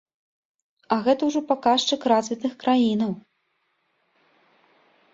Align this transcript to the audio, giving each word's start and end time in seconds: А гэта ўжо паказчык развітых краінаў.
А 0.95 0.97
гэта 1.07 1.21
ўжо 1.29 1.39
паказчык 1.53 2.01
развітых 2.13 2.57
краінаў. 2.67 3.15